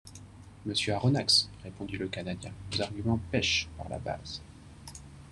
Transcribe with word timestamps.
Monsieur 0.65 0.95
Aronnax, 0.95 1.47
répondit 1.63 1.95
le 1.99 2.07
Canadien, 2.07 2.51
vos 2.71 2.81
arguments 2.81 3.19
pèchent 3.31 3.69
par 3.77 3.87
la 3.87 3.99
base. 3.99 4.41